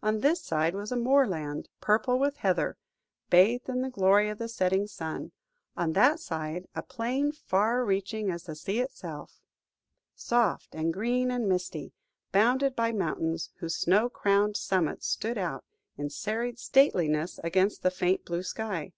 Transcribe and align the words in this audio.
On 0.00 0.20
this 0.20 0.40
side 0.44 0.76
was 0.76 0.92
a 0.92 0.96
moorland, 0.96 1.68
purple 1.80 2.20
with 2.20 2.36
heather, 2.36 2.76
bathed 3.30 3.68
in 3.68 3.82
the 3.82 3.90
glory 3.90 4.28
of 4.28 4.38
the 4.38 4.46
setting 4.48 4.86
sun; 4.86 5.32
on 5.76 5.92
that 5.94 6.20
side, 6.20 6.68
a 6.76 6.84
plain, 6.84 7.32
far 7.32 7.84
reaching 7.84 8.30
as 8.30 8.44
the 8.44 8.54
sea 8.54 8.78
itself, 8.78 9.40
soft 10.14 10.76
and 10.76 10.94
green 10.94 11.32
and 11.32 11.48
misty, 11.48 11.92
bounded 12.30 12.76
by 12.76 12.92
mountains, 12.92 13.50
whose 13.56 13.74
snow 13.74 14.08
crowned 14.08 14.56
summits 14.56 15.08
stood 15.08 15.36
out 15.36 15.64
in 15.96 16.10
serried 16.10 16.60
stateliness 16.60 17.40
against 17.42 17.82
the 17.82 17.90
faint 17.90 18.24
blue 18.24 18.44
sky. 18.44 18.92